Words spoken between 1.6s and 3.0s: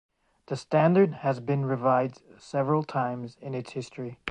revised several